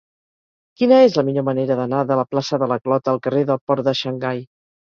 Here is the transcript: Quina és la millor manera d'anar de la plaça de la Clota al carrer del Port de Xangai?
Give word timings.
Quina 0.81 1.01
és 1.07 1.17
la 1.19 1.23
millor 1.27 1.45
manera 1.49 1.77
d'anar 1.81 2.01
de 2.13 2.19
la 2.21 2.25
plaça 2.33 2.61
de 2.65 2.71
la 2.73 2.81
Clota 2.87 3.15
al 3.17 3.23
carrer 3.29 3.47
del 3.53 3.63
Port 3.69 3.89
de 3.91 3.97
Xangai? 4.05 4.47